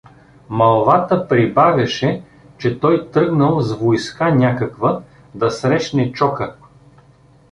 Мълвата 0.49 1.27
прибавяше, 1.27 2.23
че 2.57 2.79
той 2.79 3.09
тръгнал 3.11 3.59
с 3.61 3.73
войска 3.73 4.35
някаква 4.35 5.01
да 5.35 5.51
срещне 5.51 6.11
Чока. 6.11 6.55